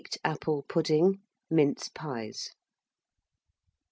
Plum 0.39 0.63
pudding, 0.67 1.21
mince 1.51 1.87
pies. 1.93 2.55